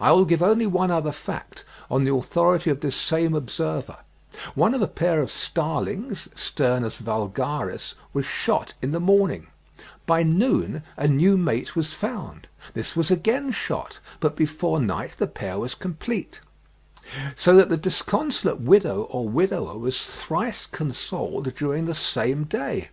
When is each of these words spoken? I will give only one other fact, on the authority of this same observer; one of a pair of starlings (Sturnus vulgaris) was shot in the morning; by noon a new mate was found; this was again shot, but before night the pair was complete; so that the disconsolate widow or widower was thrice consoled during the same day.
I 0.00 0.10
will 0.10 0.24
give 0.24 0.42
only 0.42 0.66
one 0.66 0.90
other 0.90 1.12
fact, 1.12 1.64
on 1.88 2.02
the 2.02 2.12
authority 2.12 2.70
of 2.70 2.80
this 2.80 2.96
same 2.96 3.34
observer; 3.36 3.98
one 4.56 4.74
of 4.74 4.82
a 4.82 4.88
pair 4.88 5.20
of 5.22 5.30
starlings 5.30 6.26
(Sturnus 6.34 6.98
vulgaris) 6.98 7.94
was 8.12 8.26
shot 8.26 8.74
in 8.82 8.90
the 8.90 8.98
morning; 8.98 9.46
by 10.06 10.24
noon 10.24 10.82
a 10.96 11.06
new 11.06 11.36
mate 11.36 11.76
was 11.76 11.92
found; 11.92 12.48
this 12.72 12.96
was 12.96 13.12
again 13.12 13.52
shot, 13.52 14.00
but 14.18 14.34
before 14.34 14.80
night 14.80 15.14
the 15.18 15.28
pair 15.28 15.56
was 15.56 15.76
complete; 15.76 16.40
so 17.36 17.54
that 17.54 17.68
the 17.68 17.76
disconsolate 17.76 18.58
widow 18.58 19.02
or 19.02 19.28
widower 19.28 19.78
was 19.78 20.04
thrice 20.04 20.66
consoled 20.66 21.54
during 21.54 21.84
the 21.84 21.94
same 21.94 22.42
day. 22.42 22.88